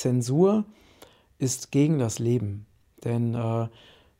Zensur 0.00 0.64
ist 1.36 1.72
gegen 1.72 1.98
das 1.98 2.18
Leben, 2.18 2.64
denn 3.04 3.34
äh, 3.34 3.68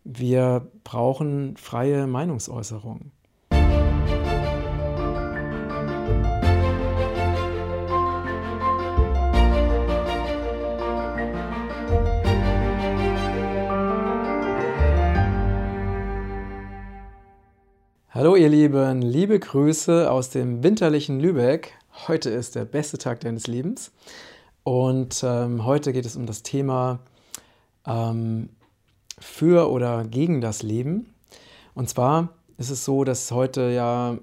wir 0.05 0.71
brauchen 0.85 1.57
freie 1.57 2.07
Meinungsäußerung. 2.07 3.13
Hallo 18.11 18.37
ihr 18.37 18.51
Lieben, 18.51 19.01
liebe 19.01 19.39
Grüße 19.41 20.11
aus 20.11 20.29
dem 20.29 20.63
winterlichen 20.63 21.21
Lübeck. 21.21 21.73
Heute 22.07 22.29
ist 22.29 22.55
der 22.55 22.67
beste 22.67 22.99
Tag 22.99 23.21
deines 23.21 23.47
Lebens 23.47 23.93
und 24.65 25.23
ähm, 25.25 25.65
heute 25.65 25.93
geht 25.93 26.07
es 26.07 26.17
um 26.17 26.27
das 26.27 26.43
Thema 26.43 27.01
ähm, 27.87 28.51
für 29.19 29.71
oder 29.71 30.05
gegen 30.05 30.41
das 30.41 30.63
Leben. 30.63 31.13
Und 31.75 31.89
zwar 31.89 32.31
ist 32.59 32.71
es 32.71 32.85
so, 32.85 33.05
dass 33.05 33.31
heute 33.31 33.71
ja 33.71 34.19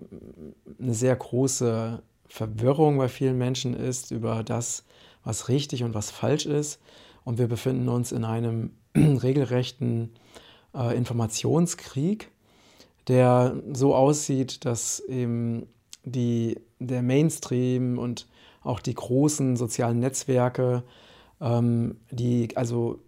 eine 0.80 0.94
sehr 0.94 1.16
große 1.16 2.02
Verwirrung 2.28 2.98
bei 2.98 3.08
vielen 3.10 3.38
Menschen 3.38 3.74
ist 3.74 4.12
über 4.12 4.44
das, 4.44 4.84
was 5.24 5.50
richtig 5.50 5.84
und 5.84 5.94
was 5.94 6.12
falsch 6.12 6.46
ist. 6.46 6.80
Und 7.24 7.38
wir 7.38 7.48
befinden 7.48 7.90
uns 7.90 8.12
in 8.12 8.24
einem 8.24 8.72
regelrechten 8.96 10.12
äh, 10.76 10.96
Informationskrieg 10.96 12.30
der 13.08 13.56
so 13.74 13.96
aussieht, 13.96 14.66
dass 14.66 15.00
eben 15.00 15.68
die, 16.04 16.60
der 16.80 17.02
Mainstream 17.02 17.98
und 17.98 18.28
auch 18.68 18.80
die 18.80 18.94
großen 18.94 19.56
sozialen 19.56 20.00
Netzwerke, 20.00 20.84
ähm, 21.42 21.98
die 22.12 22.56
also 22.56 23.00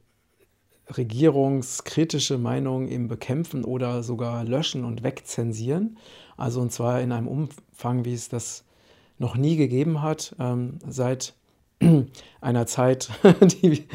regierungskritische 0.96 2.38
Meinungen 2.38 2.88
eben 2.88 3.08
bekämpfen 3.08 3.64
oder 3.64 4.02
sogar 4.02 4.44
löschen 4.44 4.86
und 4.86 5.04
wegzensieren. 5.04 5.98
Also 6.38 6.62
und 6.62 6.72
zwar 6.72 7.02
in 7.02 7.12
einem 7.12 7.28
Umfang, 7.28 8.06
wie 8.06 8.14
es 8.14 8.30
das 8.30 8.64
noch 9.18 9.36
nie 9.36 9.56
gegeben 9.56 10.02
hat, 10.02 10.36
ähm, 10.40 10.80
seit 10.88 11.36
einer 12.42 12.66
Zeit, 12.66 13.10
die, 13.62 13.86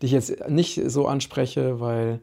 die 0.00 0.06
ich 0.06 0.12
jetzt 0.12 0.48
nicht 0.48 0.80
so 0.86 1.06
anspreche, 1.06 1.80
weil 1.80 2.20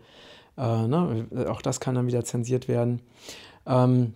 äh, 0.58 0.88
ne? 0.88 1.28
Auch 1.50 1.62
das 1.62 1.80
kann 1.80 1.96
dann 1.96 2.08
wieder 2.08 2.24
zensiert 2.24 2.68
werden. 2.68 3.02
Ähm, 3.66 4.14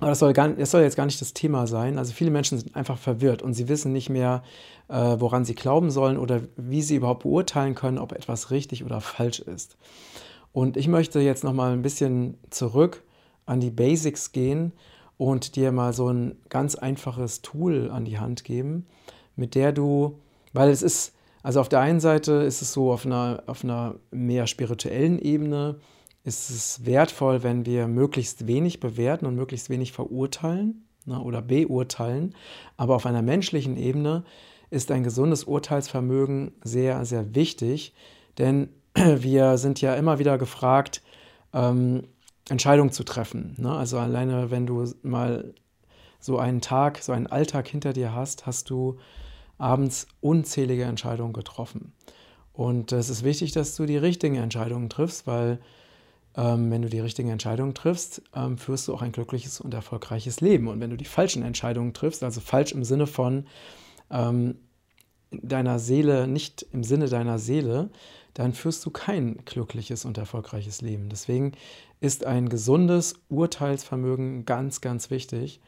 aber 0.00 0.10
das 0.10 0.20
soll, 0.20 0.32
gar, 0.32 0.48
das 0.48 0.70
soll 0.70 0.82
jetzt 0.82 0.96
gar 0.96 1.06
nicht 1.06 1.20
das 1.20 1.34
Thema 1.34 1.66
sein. 1.66 1.98
Also 1.98 2.12
viele 2.12 2.30
Menschen 2.30 2.58
sind 2.58 2.76
einfach 2.76 2.98
verwirrt 2.98 3.42
und 3.42 3.54
sie 3.54 3.68
wissen 3.68 3.92
nicht 3.92 4.10
mehr, 4.10 4.42
äh, 4.88 5.16
woran 5.18 5.44
sie 5.44 5.54
glauben 5.54 5.90
sollen 5.90 6.18
oder 6.18 6.42
wie 6.56 6.82
sie 6.82 6.96
überhaupt 6.96 7.24
beurteilen 7.24 7.74
können, 7.74 7.98
ob 7.98 8.12
etwas 8.12 8.50
richtig 8.50 8.84
oder 8.84 9.00
falsch 9.00 9.40
ist. 9.40 9.76
Und 10.52 10.76
ich 10.76 10.88
möchte 10.88 11.20
jetzt 11.20 11.44
nochmal 11.44 11.72
ein 11.72 11.82
bisschen 11.82 12.38
zurück 12.50 13.02
an 13.46 13.60
die 13.60 13.70
Basics 13.70 14.32
gehen 14.32 14.72
und 15.16 15.56
dir 15.56 15.72
mal 15.72 15.92
so 15.92 16.08
ein 16.08 16.36
ganz 16.48 16.74
einfaches 16.76 17.42
Tool 17.42 17.90
an 17.90 18.04
die 18.04 18.18
Hand 18.18 18.44
geben, 18.44 18.86
mit 19.36 19.54
der 19.54 19.72
du, 19.72 20.18
weil 20.52 20.70
es 20.70 20.82
ist, 20.82 21.12
also 21.42 21.60
auf 21.60 21.68
der 21.68 21.80
einen 21.80 22.00
Seite 22.00 22.32
ist 22.32 22.62
es 22.62 22.72
so 22.72 22.92
auf 22.92 23.04
einer, 23.04 23.42
auf 23.46 23.64
einer 23.64 23.96
mehr 24.10 24.46
spirituellen 24.46 25.18
Ebene, 25.18 25.76
ist 26.28 26.50
es 26.50 26.84
wertvoll, 26.84 27.42
wenn 27.42 27.66
wir 27.66 27.88
möglichst 27.88 28.46
wenig 28.46 28.80
bewerten 28.80 29.26
und 29.26 29.34
möglichst 29.34 29.70
wenig 29.70 29.92
verurteilen 29.92 30.86
ne, 31.06 31.20
oder 31.20 31.42
beurteilen. 31.42 32.34
Aber 32.76 32.94
auf 32.94 33.06
einer 33.06 33.22
menschlichen 33.22 33.76
Ebene 33.76 34.24
ist 34.70 34.90
ein 34.90 35.02
gesundes 35.02 35.44
Urteilsvermögen 35.44 36.52
sehr, 36.62 37.04
sehr 37.06 37.34
wichtig, 37.34 37.94
denn 38.36 38.68
wir 38.94 39.56
sind 39.56 39.80
ja 39.80 39.94
immer 39.94 40.18
wieder 40.18 40.36
gefragt, 40.36 41.02
ähm, 41.54 42.04
Entscheidungen 42.50 42.92
zu 42.92 43.04
treffen. 43.04 43.54
Ne? 43.58 43.72
Also 43.72 43.98
alleine, 43.98 44.50
wenn 44.50 44.66
du 44.66 44.84
mal 45.02 45.54
so 46.20 46.38
einen 46.38 46.60
Tag, 46.60 46.98
so 46.98 47.12
einen 47.12 47.26
Alltag 47.26 47.68
hinter 47.68 47.92
dir 47.92 48.14
hast, 48.14 48.46
hast 48.46 48.70
du 48.70 48.98
abends 49.56 50.06
unzählige 50.20 50.84
Entscheidungen 50.84 51.32
getroffen. 51.32 51.92
Und 52.52 52.92
es 52.92 53.08
ist 53.08 53.24
wichtig, 53.24 53.52
dass 53.52 53.76
du 53.76 53.86
die 53.86 53.96
richtigen 53.96 54.36
Entscheidungen 54.36 54.90
triffst, 54.90 55.26
weil 55.26 55.60
wenn 56.70 56.82
du 56.82 56.88
die 56.88 57.00
richtigen 57.00 57.30
Entscheidungen 57.30 57.74
triffst, 57.74 58.22
ähm, 58.34 58.58
führst 58.58 58.86
du 58.86 58.94
auch 58.94 59.02
ein 59.02 59.12
glückliches 59.12 59.60
und 59.60 59.74
erfolgreiches 59.74 60.40
Leben. 60.40 60.68
Und 60.68 60.80
wenn 60.80 60.90
du 60.90 60.96
die 60.96 61.04
falschen 61.04 61.42
Entscheidungen 61.42 61.94
triffst, 61.94 62.22
also 62.22 62.40
falsch 62.40 62.72
im 62.72 62.84
Sinne 62.84 63.06
von 63.08 63.46
ähm, 64.10 64.56
deiner 65.30 65.78
Seele, 65.78 66.28
nicht 66.28 66.64
im 66.72 66.84
Sinne 66.84 67.08
deiner 67.08 67.38
Seele, 67.38 67.90
dann 68.34 68.52
führst 68.52 68.86
du 68.86 68.90
kein 68.90 69.38
glückliches 69.44 70.04
und 70.04 70.16
erfolgreiches 70.16 70.80
Leben. 70.80 71.08
Deswegen 71.08 71.52
ist 72.00 72.24
ein 72.24 72.48
gesundes 72.48 73.16
Urteilsvermögen 73.28 74.44
ganz, 74.44 74.80
ganz 74.80 75.10
wichtig. 75.10 75.60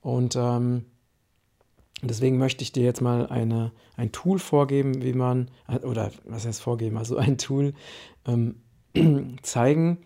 Und 0.00 0.36
ähm, 0.36 0.84
deswegen 2.02 2.38
möchte 2.38 2.62
ich 2.62 2.70
dir 2.70 2.84
jetzt 2.84 3.00
mal 3.00 3.26
eine, 3.26 3.72
ein 3.96 4.12
Tool 4.12 4.38
vorgeben, 4.38 5.02
wie 5.02 5.12
man, 5.12 5.50
oder 5.82 6.12
was 6.24 6.46
heißt 6.46 6.62
vorgeben, 6.62 6.98
also 6.98 7.16
ein 7.16 7.36
Tool 7.36 7.74
ähm, 8.26 8.60
zeigen, 9.42 9.98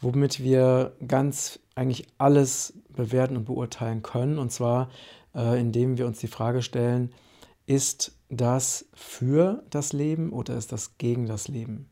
womit 0.00 0.42
wir 0.42 0.92
ganz 1.06 1.58
eigentlich 1.74 2.06
alles 2.18 2.74
bewerten 2.88 3.36
und 3.36 3.44
beurteilen 3.44 4.02
können. 4.02 4.38
Und 4.38 4.52
zwar, 4.52 4.90
äh, 5.34 5.60
indem 5.60 5.98
wir 5.98 6.06
uns 6.06 6.18
die 6.18 6.28
Frage 6.28 6.62
stellen, 6.62 7.12
ist 7.66 8.12
das 8.28 8.86
für 8.94 9.62
das 9.70 9.92
Leben 9.92 10.32
oder 10.32 10.56
ist 10.56 10.72
das 10.72 10.98
gegen 10.98 11.26
das 11.26 11.48
Leben? 11.48 11.88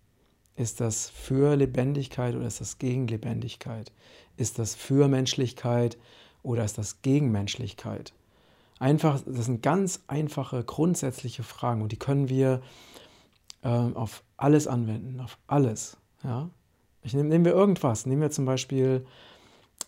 Ist 0.56 0.80
das 0.80 1.08
für 1.10 1.54
Lebendigkeit 1.56 2.34
oder 2.34 2.46
ist 2.46 2.60
das 2.60 2.78
gegen 2.78 3.06
Lebendigkeit? 3.06 3.92
Ist 4.36 4.58
das 4.58 4.74
für 4.74 5.08
Menschlichkeit 5.08 5.98
oder 6.42 6.64
ist 6.64 6.78
das 6.78 7.00
gegen 7.02 7.30
Menschlichkeit? 7.30 8.12
Einfach, 8.80 9.20
das 9.24 9.46
sind 9.46 9.62
ganz 9.62 10.02
einfache, 10.06 10.62
grundsätzliche 10.64 11.42
Fragen 11.42 11.82
und 11.82 11.92
die 11.92 11.96
können 11.96 12.28
wir 12.28 12.60
äh, 13.62 13.68
auf 13.68 14.22
alles 14.36 14.66
anwenden, 14.66 15.20
auf 15.20 15.38
alles. 15.46 15.96
Ja? 16.22 16.50
Ich 17.02 17.14
nehm, 17.14 17.28
nehmen 17.28 17.44
wir 17.44 17.52
irgendwas, 17.52 18.06
nehmen 18.06 18.22
wir 18.22 18.30
zum 18.30 18.44
Beispiel 18.44 19.06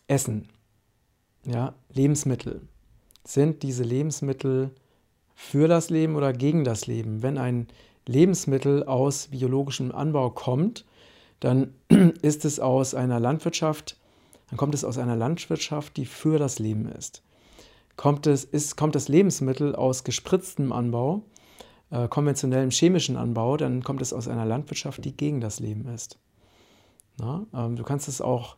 Essen, 0.06 0.48
ja, 1.44 1.74
Lebensmittel. 1.92 2.62
Sind 3.24 3.62
diese 3.62 3.82
Lebensmittel 3.82 4.70
für 5.34 5.68
das 5.68 5.90
Leben 5.90 6.16
oder 6.16 6.32
gegen 6.32 6.64
das 6.64 6.86
Leben? 6.86 7.22
Wenn 7.22 7.38
ein 7.38 7.68
Lebensmittel 8.06 8.84
aus 8.84 9.28
biologischem 9.28 9.92
Anbau 9.92 10.30
kommt, 10.30 10.84
dann 11.40 11.74
ist 12.22 12.44
es 12.44 12.60
aus 12.60 12.94
einer 12.94 13.20
Landwirtschaft, 13.20 13.96
dann 14.48 14.56
kommt 14.56 14.74
es 14.74 14.84
aus 14.84 14.98
einer 14.98 15.16
Landwirtschaft, 15.16 15.96
die 15.96 16.06
für 16.06 16.38
das 16.38 16.58
Leben 16.58 16.86
ist. 16.86 17.22
Kommt, 17.96 18.26
es, 18.26 18.44
ist, 18.44 18.76
kommt 18.76 18.94
das 18.94 19.08
Lebensmittel 19.08 19.74
aus 19.74 20.04
gespritztem 20.04 20.72
Anbau, 20.72 21.22
äh, 21.90 22.08
konventionellem 22.08 22.70
chemischen 22.70 23.16
Anbau, 23.16 23.56
dann 23.56 23.82
kommt 23.82 24.02
es 24.02 24.12
aus 24.12 24.28
einer 24.28 24.46
Landwirtschaft, 24.46 25.04
die 25.04 25.16
gegen 25.16 25.40
das 25.40 25.60
Leben 25.60 25.86
ist. 25.88 26.18
Na, 27.18 27.46
ähm, 27.54 27.76
du 27.76 27.82
kannst 27.82 28.08
es 28.08 28.20
auch 28.20 28.56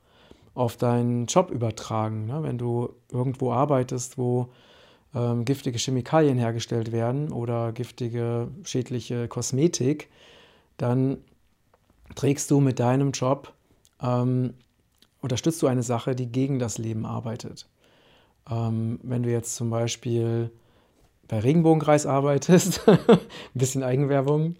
auf 0.55 0.77
deinen 0.77 1.27
Job 1.27 1.51
übertragen. 1.51 2.27
Ne? 2.27 2.43
Wenn 2.43 2.59
du 2.59 2.91
irgendwo 3.11 3.53
arbeitest, 3.53 4.19
wo 4.19 4.51
ähm, 5.15 5.45
giftige 5.45 5.79
Chemikalien 5.79 6.39
hergestellt 6.39 6.93
werden 6.93 7.33
oder 7.33 7.73
giftige, 7.73 8.49
schädliche 8.65 9.29
Kosmetik, 9.29 10.11
dann 10.77 11.19
trägst 12.15 12.51
du 12.51 12.61
mit 12.61 12.79
deinem 12.79 13.13
Job, 13.13 13.53
ähm, 14.03 14.55
unterstützt 15.21 15.63
du 15.63 15.67
eine 15.67 15.83
Sache, 15.83 16.15
die 16.15 16.27
gegen 16.27 16.59
das 16.59 16.79
Leben 16.79 17.07
arbeitet. 17.07 17.67
Ähm, 18.51 18.99
wenn 19.03 19.23
du 19.23 19.31
jetzt 19.31 19.57
zum 19.57 19.71
Beispiel 19.71 20.51
bei 21.33 21.39
Regenbogenkreis 21.39 22.05
arbeitest, 22.05 22.83
ein 22.87 22.99
bisschen 23.55 23.83
Eigenwerbung, 23.83 24.57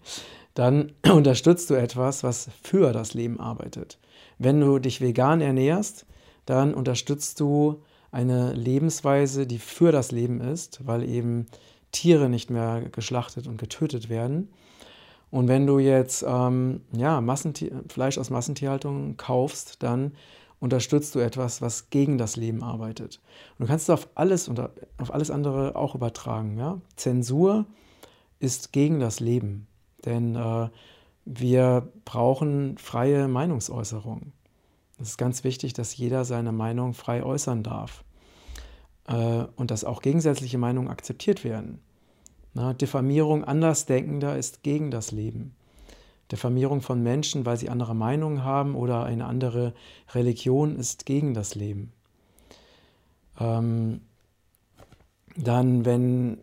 dann 0.55 0.93
unterstützt 1.07 1.69
du 1.69 1.75
etwas, 1.75 2.23
was 2.23 2.49
für 2.63 2.91
das 2.93 3.13
Leben 3.13 3.39
arbeitet. 3.39 3.99
Wenn 4.39 4.59
du 4.59 4.79
dich 4.79 4.99
vegan 4.99 5.39
ernährst, 5.39 6.07
dann 6.47 6.73
unterstützt 6.73 7.39
du 7.39 7.83
eine 8.11 8.53
Lebensweise, 8.53 9.45
die 9.45 9.59
für 9.59 9.91
das 9.91 10.11
Leben 10.11 10.41
ist, 10.41 10.81
weil 10.83 11.07
eben 11.07 11.45
Tiere 11.91 12.27
nicht 12.27 12.49
mehr 12.49 12.81
geschlachtet 12.91 13.45
und 13.45 13.57
getötet 13.57 14.09
werden. 14.09 14.49
Und 15.29 15.47
wenn 15.47 15.67
du 15.67 15.77
jetzt 15.77 16.25
ähm, 16.27 16.81
ja, 16.91 17.23
Fleisch 17.87 18.17
aus 18.17 18.31
Massentierhaltung 18.31 19.15
kaufst, 19.17 19.83
dann 19.83 20.13
unterstützt 20.63 21.13
du 21.13 21.19
etwas, 21.19 21.61
was 21.61 21.89
gegen 21.89 22.17
das 22.17 22.37
Leben 22.37 22.63
arbeitet. 22.63 23.19
Und 23.59 23.63
du 23.63 23.67
kannst 23.67 23.83
es 23.83 23.89
auf 23.89 24.07
alles, 24.15 24.49
auf 24.97 25.13
alles 25.13 25.29
andere 25.29 25.75
auch 25.75 25.93
übertragen. 25.93 26.57
Ja? 26.57 26.79
Zensur 26.95 27.65
ist 28.39 28.71
gegen 28.71 29.01
das 29.01 29.19
Leben, 29.19 29.67
denn 30.05 30.37
äh, 30.37 30.69
wir 31.25 31.91
brauchen 32.05 32.77
freie 32.77 33.27
Meinungsäußerung. 33.27 34.31
Es 35.01 35.09
ist 35.09 35.17
ganz 35.17 35.43
wichtig, 35.43 35.73
dass 35.73 35.97
jeder 35.97 36.23
seine 36.23 36.53
Meinung 36.53 36.93
frei 36.93 37.23
äußern 37.23 37.61
darf 37.61 38.05
äh, 39.09 39.43
und 39.57 39.69
dass 39.69 39.83
auch 39.83 40.01
gegensätzliche 40.01 40.57
Meinungen 40.57 40.87
akzeptiert 40.87 41.43
werden. 41.43 41.79
Na, 42.53 42.73
Diffamierung 42.73 43.43
Andersdenkender 43.43 44.37
ist 44.37 44.63
gegen 44.63 44.91
das 44.91 45.11
Leben. 45.11 45.55
Diffamierung 46.33 46.81
von 46.81 47.03
Menschen, 47.03 47.45
weil 47.45 47.57
sie 47.57 47.69
andere 47.69 47.93
Meinungen 47.95 48.43
haben 48.43 48.75
oder 48.75 49.03
eine 49.03 49.25
andere 49.25 49.73
Religion, 50.13 50.77
ist 50.77 51.05
gegen 51.05 51.35
das 51.35 51.53
Leben. 51.53 51.93
Ähm, 53.39 54.01
dann, 55.37 55.85
wenn 55.85 56.39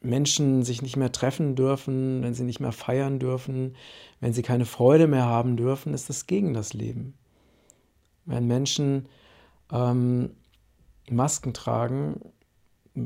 Menschen 0.00 0.64
sich 0.64 0.82
nicht 0.82 0.96
mehr 0.96 1.12
treffen 1.12 1.54
dürfen, 1.54 2.22
wenn 2.22 2.34
sie 2.34 2.42
nicht 2.42 2.58
mehr 2.58 2.72
feiern 2.72 3.20
dürfen, 3.20 3.76
wenn 4.20 4.32
sie 4.32 4.42
keine 4.42 4.64
Freude 4.64 5.06
mehr 5.06 5.26
haben 5.26 5.56
dürfen, 5.56 5.94
ist 5.94 6.08
das 6.08 6.26
gegen 6.26 6.52
das 6.52 6.74
Leben. 6.74 7.14
Wenn 8.24 8.46
Menschen 8.48 9.08
ähm, 9.72 10.30
Masken 11.08 11.54
tragen, 11.54 12.20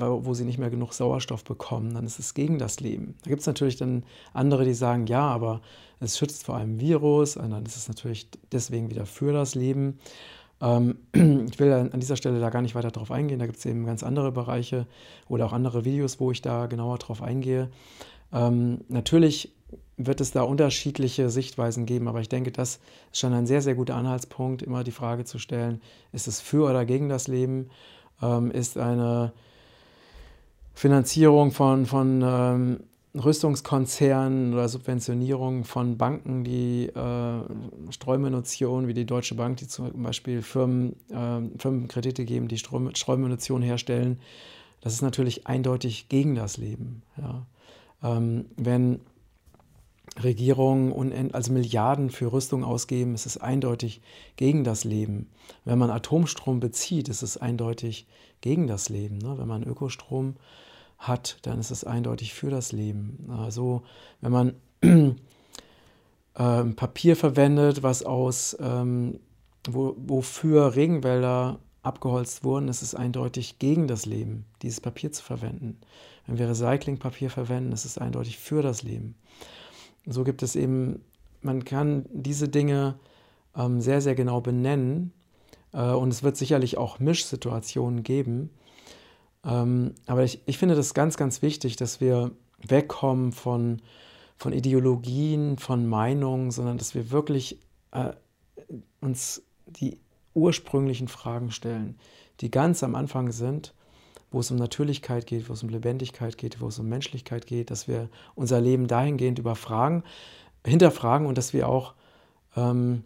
wo 0.00 0.34
sie 0.34 0.44
nicht 0.44 0.58
mehr 0.58 0.70
genug 0.70 0.92
Sauerstoff 0.92 1.44
bekommen, 1.44 1.94
dann 1.94 2.06
ist 2.06 2.18
es 2.18 2.34
gegen 2.34 2.58
das 2.58 2.80
Leben. 2.80 3.14
Da 3.24 3.30
gibt 3.30 3.40
es 3.40 3.46
natürlich 3.46 3.76
dann 3.76 4.04
andere, 4.32 4.64
die 4.64 4.74
sagen, 4.74 5.06
ja, 5.06 5.22
aber 5.22 5.60
es 6.00 6.18
schützt 6.18 6.44
vor 6.44 6.56
einem 6.56 6.80
Virus, 6.80 7.36
und 7.36 7.50
dann 7.50 7.64
ist 7.64 7.76
es 7.76 7.88
natürlich 7.88 8.28
deswegen 8.50 8.90
wieder 8.90 9.06
für 9.06 9.32
das 9.32 9.54
Leben. 9.54 9.98
Ähm, 10.60 10.96
ich 11.12 11.58
will 11.58 11.72
an 11.72 12.00
dieser 12.00 12.16
Stelle 12.16 12.40
da 12.40 12.50
gar 12.50 12.62
nicht 12.62 12.74
weiter 12.74 12.90
drauf 12.90 13.10
eingehen, 13.10 13.38
da 13.38 13.46
gibt 13.46 13.58
es 13.58 13.66
eben 13.66 13.86
ganz 13.86 14.02
andere 14.02 14.32
Bereiche 14.32 14.86
oder 15.28 15.46
auch 15.46 15.52
andere 15.52 15.84
Videos, 15.84 16.20
wo 16.20 16.30
ich 16.30 16.42
da 16.42 16.66
genauer 16.66 16.98
drauf 16.98 17.22
eingehe. 17.22 17.70
Ähm, 18.32 18.80
natürlich 18.88 19.52
wird 19.96 20.20
es 20.20 20.32
da 20.32 20.42
unterschiedliche 20.42 21.30
Sichtweisen 21.30 21.86
geben, 21.86 22.08
aber 22.08 22.20
ich 22.20 22.28
denke, 22.28 22.50
das 22.50 22.80
ist 23.12 23.20
schon 23.20 23.32
ein 23.32 23.46
sehr, 23.46 23.62
sehr 23.62 23.74
guter 23.74 23.96
Anhaltspunkt, 23.96 24.62
immer 24.62 24.84
die 24.84 24.90
Frage 24.90 25.24
zu 25.24 25.38
stellen, 25.38 25.80
ist 26.12 26.28
es 26.28 26.40
für 26.40 26.68
oder 26.68 26.84
gegen 26.84 27.08
das 27.08 27.28
Leben? 27.28 27.68
Ähm, 28.22 28.50
ist 28.50 28.78
eine 28.78 29.32
Finanzierung 30.74 31.52
von, 31.52 31.86
von 31.86 32.22
ähm, 32.24 32.80
Rüstungskonzernen 33.14 34.54
oder 34.54 34.68
Subventionierung 34.68 35.64
von 35.64 35.98
Banken, 35.98 36.44
die 36.44 36.86
äh, 36.86 37.40
Streumunition, 37.90 38.88
wie 38.88 38.94
die 38.94 39.04
Deutsche 39.04 39.34
Bank, 39.34 39.58
die 39.58 39.68
zum 39.68 40.02
Beispiel 40.02 40.40
Firmen, 40.40 40.96
äh, 41.10 41.40
Firmenkredite 41.58 42.24
geben, 42.24 42.48
die 42.48 42.58
Streu 42.58 42.88
Streumunition 42.94 43.60
herstellen, 43.60 44.18
das 44.80 44.94
ist 44.94 45.02
natürlich 45.02 45.46
eindeutig 45.46 46.08
gegen 46.08 46.34
das 46.34 46.56
Leben. 46.56 47.02
Ja. 47.18 47.46
Ähm, 48.02 48.46
wenn 48.56 49.00
Regierungen 50.22 51.32
also 51.32 51.52
Milliarden 51.52 52.10
für 52.10 52.32
Rüstung 52.32 52.64
ausgeben, 52.64 53.14
ist 53.14 53.26
es 53.26 53.38
eindeutig 53.38 54.02
gegen 54.36 54.64
das 54.64 54.84
Leben. 54.84 55.30
Wenn 55.64 55.78
man 55.78 55.90
Atomstrom 55.90 56.60
bezieht, 56.60 57.08
ist 57.08 57.22
es 57.22 57.36
eindeutig 57.36 58.06
gegen 58.40 58.66
das 58.66 58.88
Leben. 58.88 59.18
Ne? 59.18 59.38
Wenn 59.38 59.48
man 59.48 59.62
Ökostrom 59.62 60.36
hat, 60.98 61.38
dann 61.42 61.58
ist 61.58 61.70
es 61.70 61.84
eindeutig 61.84 62.34
für 62.34 62.50
das 62.50 62.72
Leben. 62.72 63.28
Also 63.30 63.82
wenn 64.20 64.32
man 64.32 64.54
ähm, 66.36 66.76
Papier 66.76 67.16
verwendet, 67.16 67.82
was 67.82 68.02
aus 68.02 68.56
ähm, 68.60 69.18
wo, 69.68 69.94
wofür 69.96 70.74
Regenwälder 70.74 71.58
abgeholzt 71.82 72.44
wurden, 72.44 72.68
ist 72.68 72.82
es 72.82 72.94
eindeutig 72.94 73.58
gegen 73.58 73.88
das 73.88 74.06
Leben, 74.06 74.44
dieses 74.62 74.80
Papier 74.80 75.12
zu 75.12 75.22
verwenden. 75.22 75.80
Wenn 76.26 76.38
wir 76.38 76.48
Recyclingpapier 76.48 77.30
verwenden, 77.30 77.72
ist 77.72 77.84
es 77.84 77.98
eindeutig 77.98 78.38
für 78.38 78.62
das 78.62 78.82
Leben. 78.82 79.16
So 80.06 80.24
gibt 80.24 80.42
es 80.42 80.56
eben, 80.56 81.04
man 81.40 81.64
kann 81.64 82.06
diese 82.12 82.48
Dinge 82.48 82.98
ähm, 83.56 83.80
sehr, 83.80 84.00
sehr 84.00 84.14
genau 84.14 84.40
benennen 84.40 85.12
äh, 85.72 85.90
und 85.90 86.10
es 86.10 86.22
wird 86.22 86.36
sicherlich 86.36 86.78
auch 86.78 86.98
Mischsituationen 86.98 88.02
geben. 88.02 88.50
Ähm, 89.44 89.94
aber 90.06 90.24
ich, 90.24 90.40
ich 90.46 90.58
finde 90.58 90.74
das 90.74 90.94
ganz, 90.94 91.16
ganz 91.16 91.42
wichtig, 91.42 91.76
dass 91.76 92.00
wir 92.00 92.32
wegkommen 92.66 93.32
von, 93.32 93.82
von 94.36 94.52
Ideologien, 94.52 95.58
von 95.58 95.86
Meinungen, 95.86 96.50
sondern 96.50 96.78
dass 96.78 96.94
wir 96.94 97.10
wirklich 97.10 97.58
äh, 97.92 98.12
uns 99.00 99.42
die 99.66 99.98
ursprünglichen 100.34 101.08
Fragen 101.08 101.50
stellen, 101.50 101.98
die 102.40 102.50
ganz 102.50 102.82
am 102.82 102.94
Anfang 102.94 103.32
sind 103.32 103.74
wo 104.32 104.40
es 104.40 104.50
um 104.50 104.56
Natürlichkeit 104.56 105.26
geht, 105.26 105.48
wo 105.48 105.52
es 105.52 105.62
um 105.62 105.68
Lebendigkeit 105.68 106.36
geht, 106.38 106.60
wo 106.60 106.68
es 106.68 106.78
um 106.78 106.88
Menschlichkeit 106.88 107.46
geht, 107.46 107.70
dass 107.70 107.86
wir 107.86 108.08
unser 108.34 108.60
Leben 108.60 108.88
dahingehend 108.88 109.38
überfragen, 109.38 110.02
hinterfragen 110.66 111.26
und 111.26 111.38
dass 111.38 111.52
wir 111.52 111.68
auch 111.68 111.94
ähm, 112.56 113.04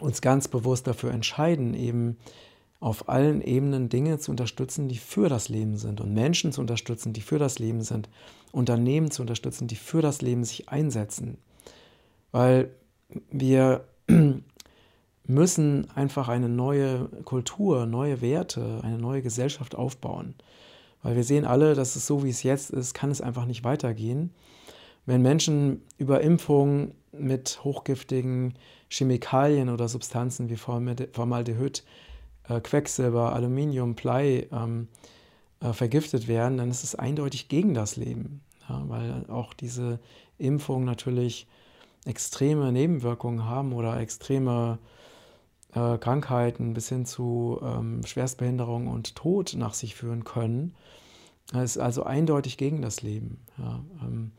uns 0.00 0.20
ganz 0.20 0.48
bewusst 0.48 0.86
dafür 0.86 1.10
entscheiden, 1.10 1.74
eben 1.74 2.16
auf 2.80 3.08
allen 3.08 3.40
Ebenen 3.40 3.88
Dinge 3.88 4.18
zu 4.18 4.30
unterstützen, 4.30 4.88
die 4.88 4.98
für 4.98 5.28
das 5.28 5.48
Leben 5.48 5.76
sind 5.76 6.00
und 6.00 6.14
Menschen 6.14 6.52
zu 6.52 6.60
unterstützen, 6.60 7.12
die 7.12 7.20
für 7.20 7.38
das 7.38 7.58
Leben 7.58 7.82
sind, 7.82 8.08
Unternehmen 8.52 9.10
zu 9.10 9.22
unterstützen, 9.22 9.66
die 9.66 9.76
für 9.76 10.00
das 10.00 10.22
Leben 10.22 10.44
sich 10.44 10.68
einsetzen. 10.68 11.38
Weil 12.30 12.70
wir 13.30 13.84
müssen 15.28 15.88
einfach 15.94 16.28
eine 16.28 16.48
neue 16.48 17.08
Kultur, 17.24 17.86
neue 17.86 18.20
Werte, 18.20 18.80
eine 18.82 18.98
neue 18.98 19.22
Gesellschaft 19.22 19.74
aufbauen. 19.76 20.34
Weil 21.02 21.16
wir 21.16 21.22
sehen 21.22 21.44
alle, 21.44 21.74
dass 21.74 21.94
es 21.94 22.06
so, 22.06 22.24
wie 22.24 22.30
es 22.30 22.42
jetzt 22.42 22.70
ist, 22.70 22.94
kann 22.94 23.10
es 23.10 23.20
einfach 23.20 23.44
nicht 23.44 23.62
weitergehen. 23.62 24.30
Wenn 25.06 25.22
Menschen 25.22 25.82
über 25.98 26.22
Impfungen 26.22 26.92
mit 27.12 27.62
hochgiftigen 27.62 28.54
Chemikalien 28.88 29.68
oder 29.68 29.88
Substanzen 29.88 30.48
wie 30.48 30.56
Formaldehyd, 30.56 31.84
äh, 32.48 32.60
Quecksilber, 32.60 33.34
Aluminium, 33.34 33.94
Blei 33.94 34.48
ähm, 34.50 34.88
äh, 35.60 35.72
vergiftet 35.72 36.26
werden, 36.26 36.56
dann 36.56 36.70
ist 36.70 36.84
es 36.84 36.94
eindeutig 36.94 37.48
gegen 37.48 37.74
das 37.74 37.96
Leben. 37.96 38.40
Ja, 38.68 38.82
weil 38.86 39.26
auch 39.28 39.52
diese 39.54 39.98
Impfungen 40.38 40.84
natürlich 40.84 41.46
extreme 42.06 42.72
Nebenwirkungen 42.72 43.44
haben 43.44 43.72
oder 43.72 43.98
extreme 44.00 44.78
äh, 45.74 45.98
Krankheiten 45.98 46.74
bis 46.74 46.88
hin 46.88 47.06
zu 47.06 47.60
ähm, 47.62 48.02
Schwerstbehinderung 48.04 48.88
und 48.88 49.14
Tod 49.14 49.54
nach 49.56 49.74
sich 49.74 49.94
führen 49.94 50.24
können. 50.24 50.74
Das 51.52 51.76
ist 51.76 51.78
also 51.78 52.02
eindeutig 52.04 52.56
gegen 52.58 52.82
das 52.82 53.02
Leben. 53.02 53.40
Ja, 53.58 53.80
ähm, 54.02 54.32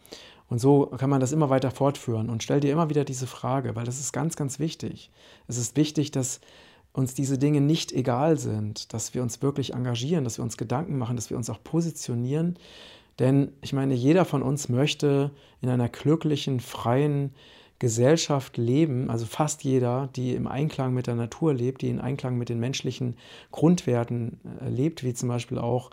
und 0.47 0.59
so 0.59 0.87
kann 0.87 1.09
man 1.09 1.21
das 1.21 1.31
immer 1.31 1.49
weiter 1.49 1.69
fortführen 1.69 2.29
und 2.29 2.41
stell 2.41 2.59
dir 2.59 2.71
immer 2.71 2.89
wieder 2.89 3.05
diese 3.05 3.27
Frage, 3.27 3.75
weil 3.75 3.85
das 3.85 3.99
ist 3.99 4.11
ganz, 4.13 4.35
ganz 4.35 4.57
wichtig. 4.57 5.11
Es 5.47 5.57
ist 5.57 5.77
wichtig, 5.77 6.09
dass 6.09 6.41
uns 6.91 7.13
diese 7.13 7.37
Dinge 7.37 7.61
nicht 7.61 7.91
egal 7.91 8.37
sind, 8.37 8.93
dass 8.93 9.13
wir 9.13 9.21
uns 9.21 9.43
wirklich 9.43 9.73
engagieren, 9.73 10.23
dass 10.23 10.37
wir 10.37 10.43
uns 10.43 10.57
Gedanken 10.57 10.97
machen, 10.97 11.15
dass 11.15 11.29
wir 11.29 11.37
uns 11.37 11.51
auch 11.51 11.63
positionieren. 11.63 12.57
Denn 13.19 13.51
ich 13.61 13.73
meine, 13.73 13.93
jeder 13.93 14.25
von 14.25 14.41
uns 14.41 14.69
möchte 14.69 15.31
in 15.61 15.69
einer 15.69 15.89
glücklichen, 15.89 16.59
freien, 16.59 17.33
Gesellschaft 17.79 18.57
leben, 18.57 19.09
also 19.09 19.25
fast 19.25 19.63
jeder, 19.63 20.09
die 20.15 20.35
im 20.35 20.47
Einklang 20.47 20.93
mit 20.93 21.07
der 21.07 21.15
Natur 21.15 21.53
lebt, 21.53 21.81
die 21.81 21.89
in 21.89 21.99
Einklang 21.99 22.37
mit 22.37 22.49
den 22.49 22.59
menschlichen 22.59 23.15
Grundwerten 23.51 24.39
äh, 24.61 24.69
lebt, 24.69 25.03
wie 25.03 25.13
zum 25.13 25.29
Beispiel 25.29 25.57
auch 25.57 25.89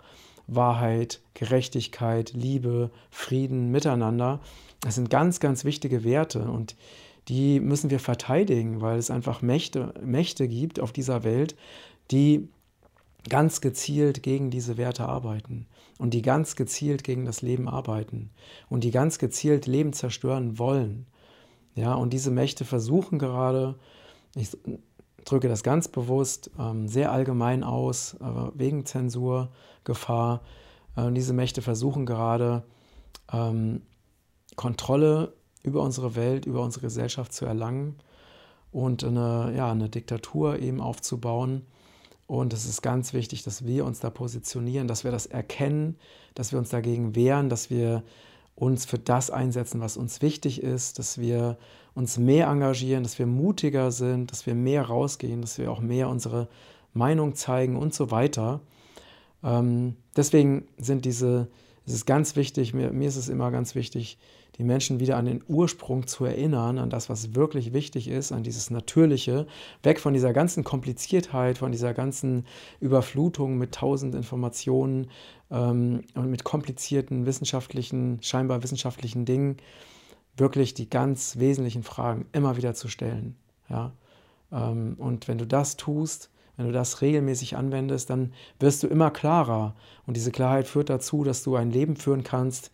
Wahrheit, 0.47 1.21
Gerechtigkeit, 1.33 2.33
Liebe, 2.33 2.91
Frieden, 3.09 3.71
Miteinander. 3.71 4.41
Das 4.81 4.95
sind 4.95 5.09
ganz, 5.09 5.39
ganz 5.39 5.63
wichtige 5.63 6.03
Werte 6.03 6.49
und 6.49 6.75
die 7.29 7.59
müssen 7.59 7.89
wir 7.89 7.99
verteidigen, 7.99 8.81
weil 8.81 8.97
es 8.97 9.11
einfach 9.11 9.41
Mächte, 9.41 9.93
Mächte 10.01 10.47
gibt 10.47 10.79
auf 10.79 10.91
dieser 10.91 11.23
Welt, 11.23 11.55
die 12.11 12.47
ganz 13.27 13.59
gezielt 13.59 14.23
gegen 14.23 14.49
diese 14.49 14.77
Werte 14.77 15.07
arbeiten 15.07 15.67
und 15.97 16.13
die 16.13 16.21
ganz 16.21 16.55
gezielt 16.55 17.03
gegen 17.03 17.25
das 17.25 17.41
Leben 17.41 17.67
arbeiten 17.67 18.29
und 18.69 18.83
die 18.83 18.91
ganz 18.91 19.19
gezielt 19.19 19.67
Leben 19.67 19.91
zerstören 19.93 20.57
wollen. 20.57 21.05
Ja, 21.77 21.93
und 21.93 22.11
diese 22.11 22.31
Mächte 22.31 22.65
versuchen 22.65 23.19
gerade, 23.19 23.75
ich 24.35 24.49
drücke 25.25 25.47
das 25.47 25.61
ganz 25.61 25.87
bewusst 25.87 26.49
ähm, 26.57 26.87
sehr 26.87 27.11
allgemein 27.11 27.63
aus, 27.63 28.15
äh, 28.15 28.25
wegen 28.55 28.85
Zensur, 28.85 29.49
Gefahr, 29.83 30.41
äh, 30.95 31.11
diese 31.11 31.33
Mächte 31.33 31.61
versuchen 31.61 32.07
gerade 32.07 32.63
ähm, 33.31 33.83
Kontrolle 34.55 35.33
über 35.61 35.83
unsere 35.83 36.15
Welt, 36.15 36.47
über 36.47 36.63
unsere 36.63 36.81
Gesellschaft 36.81 37.31
zu 37.31 37.45
erlangen 37.45 37.95
und 38.71 39.03
eine, 39.03 39.53
ja, 39.55 39.71
eine 39.71 39.87
Diktatur 39.87 40.57
eben 40.57 40.81
aufzubauen. 40.81 41.67
Und 42.25 42.53
es 42.53 42.65
ist 42.65 42.81
ganz 42.81 43.13
wichtig, 43.13 43.43
dass 43.43 43.65
wir 43.65 43.85
uns 43.85 43.99
da 43.99 44.09
positionieren, 44.09 44.87
dass 44.87 45.03
wir 45.03 45.11
das 45.11 45.27
erkennen, 45.27 45.95
dass 46.33 46.51
wir 46.51 46.57
uns 46.57 46.69
dagegen 46.69 47.15
wehren, 47.15 47.49
dass 47.49 47.69
wir 47.69 48.03
uns 48.57 48.85
für 48.85 48.97
das 48.97 49.29
einsetzen, 49.29 49.81
was 49.81 49.97
uns 49.97 50.21
wichtig 50.23 50.63
ist, 50.63 50.97
dass 50.97 51.19
wir 51.19 51.57
uns 51.93 52.17
mehr 52.17 52.47
engagieren, 52.47 53.03
dass 53.03 53.19
wir 53.19 53.27
mutiger 53.27 53.91
sind, 53.91 54.31
dass 54.31 54.47
wir 54.47 54.55
mehr 54.55 54.81
rausgehen, 54.81 55.41
dass 55.41 55.59
wir 55.59 55.71
auch 55.71 55.79
mehr 55.79 56.09
unsere 56.09 56.47
Meinung 56.93 57.35
zeigen 57.35 57.75
und 57.75 57.93
so 57.93 58.09
weiter. 58.09 58.59
Ähm, 59.43 59.95
deswegen 60.15 60.67
sind 60.79 61.05
diese, 61.05 61.47
es 61.85 61.93
ist 61.93 62.07
ganz 62.07 62.35
wichtig, 62.35 62.73
mir, 62.73 62.91
mir 62.91 63.07
ist 63.07 63.15
es 63.15 63.29
immer 63.29 63.51
ganz 63.51 63.75
wichtig, 63.75 64.17
die 64.57 64.63
Menschen 64.63 64.99
wieder 64.99 65.17
an 65.17 65.25
den 65.25 65.43
Ursprung 65.47 66.07
zu 66.07 66.25
erinnern, 66.25 66.79
an 66.79 66.89
das, 66.89 67.09
was 67.09 67.35
wirklich 67.35 67.73
wichtig 67.73 68.07
ist, 68.07 68.31
an 68.31 68.43
dieses 68.43 68.69
Natürliche, 68.69 69.45
weg 69.83 69.99
von 69.99 70.13
dieser 70.13 70.33
ganzen 70.33 70.63
Kompliziertheit, 70.63 71.59
von 71.59 71.71
dieser 71.71 71.93
ganzen 71.93 72.45
Überflutung 72.79 73.57
mit 73.57 73.73
tausend 73.73 74.15
Informationen 74.15 75.07
ähm, 75.51 76.03
und 76.15 76.31
mit 76.31 76.43
komplizierten 76.43 77.25
wissenschaftlichen, 77.25 78.19
scheinbar 78.21 78.63
wissenschaftlichen 78.63 79.25
Dingen, 79.25 79.57
wirklich 80.35 80.73
die 80.73 80.89
ganz 80.89 81.37
wesentlichen 81.37 81.83
Fragen 81.83 82.25
immer 82.31 82.57
wieder 82.57 82.73
zu 82.73 82.87
stellen. 82.87 83.35
Ja? 83.69 83.91
Ähm, 84.51 84.95
und 84.97 85.27
wenn 85.27 85.37
du 85.37 85.45
das 85.45 85.77
tust, 85.77 86.31
wenn 86.55 86.65
du 86.65 86.71
das 86.71 87.01
regelmäßig 87.01 87.55
anwendest, 87.55 88.09
dann 88.09 88.33
wirst 88.59 88.81
du 88.81 88.87
immer 88.87 89.11
klarer. 89.11 89.75
Und 90.07 90.17
diese 90.17 90.31
Klarheit 90.31 90.67
führt 90.67 90.89
dazu, 90.89 91.23
dass 91.23 91.43
du 91.43 91.55
ein 91.55 91.69
Leben 91.69 91.95
führen 91.95 92.23
kannst, 92.23 92.71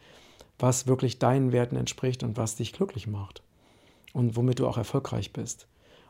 was 0.60 0.88
wirklich 0.88 1.20
deinen 1.20 1.52
Werten 1.52 1.76
entspricht 1.76 2.24
und 2.24 2.38
was 2.38 2.56
dich 2.56 2.74
glücklich 2.74 3.08
macht. 3.08 3.42
Und 4.14 4.36
womit 4.36 4.60
du 4.60 4.68
auch 4.68 4.78
erfolgreich 4.78 5.34
bist. 5.34 5.68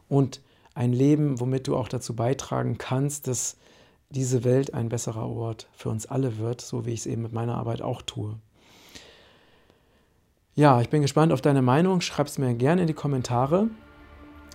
Und 0.09 0.41
ein 0.75 0.91
Leben, 0.91 1.39
womit 1.39 1.67
du 1.67 1.75
auch 1.75 1.87
dazu 1.87 2.15
beitragen 2.15 2.77
kannst, 2.77 3.27
dass 3.27 3.57
diese 4.09 4.43
Welt 4.43 4.73
ein 4.73 4.89
besserer 4.89 5.27
Ort 5.27 5.67
für 5.73 5.89
uns 5.89 6.05
alle 6.05 6.37
wird, 6.37 6.61
so 6.61 6.85
wie 6.85 6.91
ich 6.91 7.01
es 7.01 7.05
eben 7.05 7.21
mit 7.21 7.33
meiner 7.33 7.55
Arbeit 7.55 7.81
auch 7.81 8.01
tue. 8.01 8.35
Ja, 10.55 10.81
ich 10.81 10.89
bin 10.89 11.01
gespannt 11.01 11.33
auf 11.33 11.41
deine 11.41 11.63
Meinung. 11.63 12.01
Schreib 12.01 12.27
es 12.27 12.37
mir 12.37 12.53
gerne 12.53 12.81
in 12.81 12.87
die 12.87 12.93
Kommentare. 12.93 13.69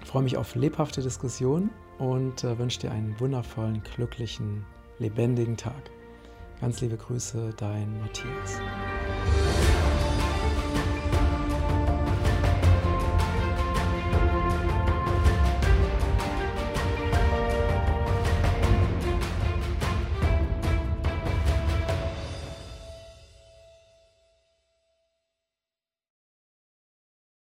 Ich 0.00 0.09
freue 0.09 0.23
mich 0.23 0.37
auf 0.37 0.54
lebhafte 0.54 1.02
Diskussionen 1.02 1.71
und 1.99 2.45
äh, 2.45 2.57
wünsche 2.59 2.80
dir 2.80 2.92
einen 2.92 3.18
wundervollen, 3.18 3.83
glücklichen, 3.83 4.64
lebendigen 4.99 5.57
Tag. 5.57 5.90
Ganz 6.61 6.80
liebe 6.80 6.97
Grüße, 6.97 7.52
dein 7.57 8.00
Matthias. 8.00 8.61